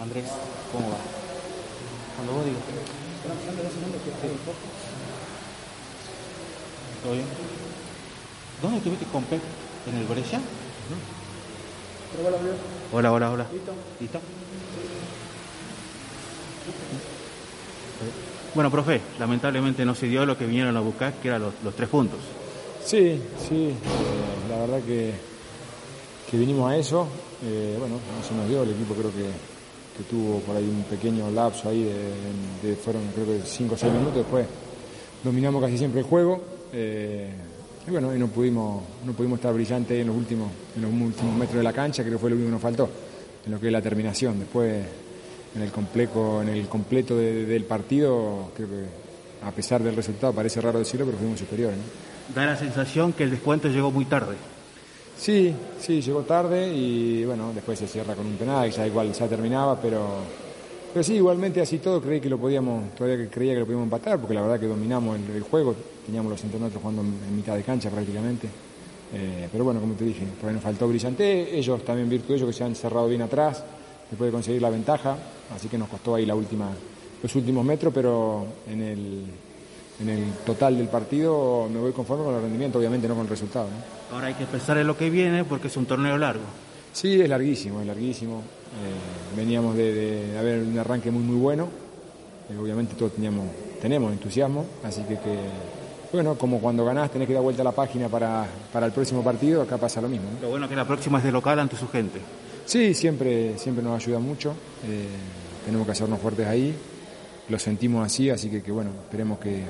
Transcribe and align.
Andrés, 0.00 0.24
¿cómo 0.72 0.88
va? 0.88 0.96
Cuando 2.16 2.32
vos 2.32 2.44
digas. 2.44 2.62
¿Todo 7.02 7.12
bien? 7.12 7.26
¿Dónde 8.62 8.78
estuviste 8.78 9.04
con 9.06 9.24
Pep? 9.24 9.40
¿En 9.86 9.96
el 9.98 10.06
Brescia? 10.06 10.40
Hola, 12.92 13.12
hola, 13.12 13.30
hola. 13.30 13.46
¿Listo? 13.52 13.72
¿Listo? 14.00 14.20
Bueno, 18.54 18.70
profe, 18.70 19.00
lamentablemente 19.18 19.84
no 19.84 19.94
se 19.94 20.06
dio 20.06 20.24
lo 20.24 20.36
que 20.36 20.46
vinieron 20.46 20.76
a 20.76 20.80
buscar, 20.80 21.12
que 21.14 21.28
eran 21.28 21.42
los, 21.42 21.54
los 21.62 21.74
tres 21.76 21.88
puntos. 21.88 22.18
Sí, 22.84 23.22
sí, 23.48 23.68
eh, 23.68 23.74
la 24.48 24.56
verdad 24.60 24.80
que, 24.82 25.12
que 26.30 26.36
vinimos 26.38 26.70
a 26.70 26.76
eso. 26.76 27.06
Eh, 27.44 27.76
bueno, 27.78 27.96
no 27.96 28.26
se 28.26 28.34
nos 28.34 28.48
dio, 28.48 28.62
el 28.62 28.70
equipo 28.70 28.94
creo 28.94 29.10
que, 29.12 29.59
tuvo 30.08 30.40
por 30.40 30.56
ahí 30.56 30.64
un 30.64 30.82
pequeño 30.84 31.30
lapso 31.30 31.68
ahí, 31.68 31.90
de, 32.62 32.74
fueron 32.76 33.02
creo 33.14 33.26
que 33.26 33.40
5 33.44 33.74
o 33.74 33.78
6 33.78 33.92
minutos, 33.92 34.16
después 34.16 34.46
dominamos 35.24 35.62
casi 35.62 35.78
siempre 35.78 36.00
el 36.00 36.06
juego. 36.06 36.42
eh, 36.72 37.30
y 37.86 37.90
bueno, 37.90 38.14
y 38.14 38.18
no 38.18 38.28
pudimos, 38.28 38.82
no 39.06 39.12
pudimos 39.12 39.38
estar 39.38 39.54
brillantes 39.54 39.98
en 40.00 40.06
los 40.06 40.16
últimos, 40.16 40.50
en 40.76 40.82
los 40.82 40.90
últimos 40.92 41.34
metros 41.34 41.56
de 41.56 41.62
la 41.62 41.72
cancha, 41.72 42.02
creo 42.02 42.14
que 42.16 42.20
fue 42.20 42.30
lo 42.30 42.36
único 42.36 42.48
que 42.48 42.52
nos 42.52 42.60
faltó, 42.62 42.88
en 43.46 43.52
lo 43.52 43.58
que 43.58 43.66
es 43.68 43.72
la 43.72 43.80
terminación. 43.80 44.38
Después, 44.38 44.84
en 45.56 45.62
el 45.62 45.70
complejo, 45.72 46.42
en 46.42 46.50
el 46.50 46.68
completo 46.68 47.16
de- 47.16 47.46
del 47.46 47.64
partido, 47.64 48.50
creo 48.54 48.68
que 48.68 49.46
a 49.46 49.50
pesar 49.50 49.82
del 49.82 49.96
resultado, 49.96 50.32
parece 50.34 50.60
raro 50.60 50.78
decirlo, 50.78 51.06
pero 51.06 51.16
fuimos 51.18 51.38
superiores. 51.40 51.78
Da 52.34 52.44
la 52.44 52.56
sensación 52.56 53.14
que 53.14 53.24
el 53.24 53.30
descuento 53.30 53.68
llegó 53.68 53.90
muy 53.90 54.04
tarde. 54.04 54.36
Sí, 55.20 55.54
sí, 55.78 56.00
llegó 56.00 56.22
tarde 56.22 56.72
y 56.74 57.26
bueno, 57.26 57.52
después 57.54 57.78
se 57.78 57.86
cierra 57.86 58.14
con 58.14 58.24
un 58.24 58.36
penal, 58.36 58.70
ya 58.70 58.86
igual 58.86 59.12
ya 59.12 59.28
terminaba, 59.28 59.78
pero, 59.78 60.02
pero 60.94 61.02
sí, 61.04 61.16
igualmente 61.16 61.60
así 61.60 61.76
todo 61.76 62.00
creí 62.00 62.22
que 62.22 62.30
lo 62.30 62.38
podíamos, 62.38 62.94
todavía 62.94 63.28
creía 63.28 63.52
que 63.52 63.60
lo 63.60 63.66
podíamos 63.66 63.84
empatar, 63.84 64.18
porque 64.18 64.32
la 64.32 64.40
verdad 64.40 64.58
que 64.58 64.66
dominamos 64.66 65.18
el, 65.18 65.42
juego, 65.42 65.74
teníamos 66.06 66.30
los 66.30 66.40
centímetros 66.40 66.80
jugando 66.80 67.02
en, 67.02 67.36
mitad 67.36 67.54
de 67.54 67.62
cancha 67.62 67.90
prácticamente. 67.90 68.48
Eh, 69.12 69.46
pero 69.52 69.62
bueno, 69.62 69.80
como 69.80 69.92
te 69.92 70.06
dije, 70.06 70.24
por 70.40 70.48
ahí 70.48 70.54
nos 70.54 70.64
faltó 70.64 70.88
brillante, 70.88 71.54
ellos 71.54 71.84
también 71.84 72.08
virtud 72.08 72.36
ellos 72.36 72.48
que 72.48 72.54
se 72.54 72.64
han 72.64 72.74
cerrado 72.74 73.06
bien 73.06 73.20
atrás, 73.20 73.62
después 74.08 74.28
de 74.28 74.32
conseguir 74.32 74.62
la 74.62 74.70
ventaja, 74.70 75.18
así 75.54 75.68
que 75.68 75.76
nos 75.76 75.90
costó 75.90 76.14
ahí 76.14 76.24
la 76.24 76.34
última, 76.34 76.70
los 77.22 77.34
últimos 77.34 77.62
metros, 77.62 77.92
pero 77.92 78.46
en 78.66 78.80
el, 78.80 79.24
en 80.00 80.08
el 80.08 80.32
total 80.46 80.76
del 80.78 80.88
partido 80.88 81.68
me 81.72 81.78
voy 81.80 81.92
conforme 81.92 82.24
con 82.24 82.34
el 82.34 82.42
rendimiento, 82.42 82.78
obviamente 82.78 83.06
no 83.08 83.14
con 83.14 83.24
el 83.24 83.30
resultado. 83.30 83.66
¿no? 83.66 84.14
Ahora 84.16 84.28
hay 84.28 84.34
que 84.34 84.46
pensar 84.46 84.78
en 84.78 84.86
lo 84.86 84.96
que 84.96 85.10
viene 85.10 85.44
porque 85.44 85.68
es 85.68 85.76
un 85.76 85.86
torneo 85.86 86.16
largo. 86.16 86.44
Sí, 86.92 87.20
es 87.20 87.28
larguísimo, 87.28 87.80
es 87.80 87.86
larguísimo. 87.86 88.38
Eh, 88.38 89.36
veníamos 89.36 89.76
de, 89.76 89.92
de 90.32 90.38
haber 90.38 90.62
un 90.62 90.78
arranque 90.78 91.10
muy 91.10 91.22
muy 91.22 91.36
bueno. 91.36 91.68
Eh, 92.50 92.56
obviamente 92.60 92.94
todos 92.96 93.12
teníamos, 93.12 93.46
tenemos 93.80 94.12
entusiasmo, 94.12 94.64
así 94.82 95.02
que, 95.02 95.14
que, 95.14 95.38
bueno, 96.12 96.34
como 96.36 96.58
cuando 96.60 96.84
ganás 96.84 97.10
tenés 97.10 97.28
que 97.28 97.34
dar 97.34 97.42
vuelta 97.42 97.62
a 97.62 97.64
la 97.64 97.72
página 97.72 98.08
para, 98.08 98.46
para 98.72 98.86
el 98.86 98.92
próximo 98.92 99.22
partido, 99.22 99.62
acá 99.62 99.76
pasa 99.78 100.00
lo 100.00 100.08
mismo. 100.08 100.28
¿no? 100.34 100.40
Lo 100.42 100.48
bueno 100.50 100.64
es 100.66 100.70
que 100.70 100.76
la 100.76 100.86
próxima 100.86 101.18
es 101.18 101.24
de 101.24 101.30
local 101.32 101.58
ante 101.60 101.76
su 101.76 101.88
gente. 101.88 102.18
Sí, 102.64 102.94
siempre, 102.94 103.56
siempre 103.58 103.84
nos 103.84 104.02
ayuda 104.02 104.18
mucho. 104.18 104.50
eh, 104.88 105.06
tenemos 105.64 105.86
que 105.86 105.92
hacernos 105.92 106.18
fuertes 106.20 106.46
ahí. 106.46 106.74
Lo 107.48 107.58
sentimos 107.58 108.04
así, 108.06 108.30
así 108.30 108.48
que, 108.48 108.62
que, 108.62 108.72
bueno, 108.72 108.90
esperemos 109.04 109.38
que, 109.38 109.62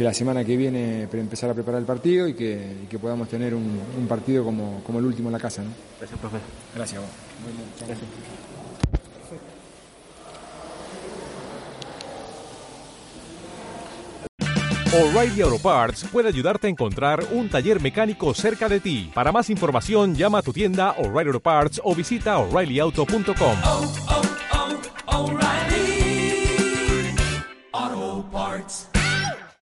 que 0.00 0.04
la 0.04 0.14
semana 0.14 0.42
que 0.46 0.56
viene 0.56 1.02
empezar 1.02 1.50
a 1.50 1.52
preparar 1.52 1.78
el 1.78 1.84
partido 1.84 2.26
y 2.26 2.32
que, 2.32 2.78
y 2.84 2.86
que 2.86 2.98
podamos 2.98 3.28
tener 3.28 3.54
un, 3.54 3.78
un 3.98 4.08
partido 4.08 4.42
como, 4.42 4.82
como 4.82 4.98
el 4.98 5.04
último 5.04 5.28
en 5.28 5.34
la 5.34 5.38
casa. 5.38 5.62
¿no? 5.62 5.68
Gracias, 5.98 6.18
profe. 6.18 6.38
Gracias 6.74 7.02
a 7.02 7.04
vos. 7.04 7.10
O'Reilly 14.94 15.42
Auto 15.42 15.58
Parts 15.58 16.06
puede 16.10 16.28
ayudarte 16.28 16.68
a 16.68 16.70
encontrar 16.70 17.22
un 17.32 17.50
taller 17.50 17.82
mecánico 17.82 18.32
cerca 18.32 18.70
de 18.70 18.80
ti. 18.80 19.10
Para 19.14 19.32
más 19.32 19.50
información, 19.50 20.14
llama 20.14 20.38
a 20.38 20.42
tu 20.42 20.54
tienda 20.54 20.92
O'Reilly 20.92 21.28
Auto 21.28 21.40
Parts 21.40 21.78
o 21.84 21.94
visita 21.94 22.38
oreillyauto.com. 22.38 24.09